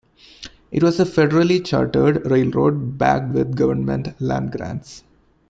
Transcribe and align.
It 0.71 0.81
was 0.81 0.99
a 0.99 1.03
federally 1.05 1.63
chartered 1.63 2.25
railroad, 2.25 2.97
backed 2.97 3.33
with 3.35 3.55
government 3.55 4.19
land 4.19 4.51
grants. 4.51 5.03